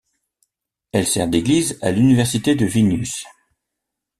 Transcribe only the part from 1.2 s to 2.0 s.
d'église à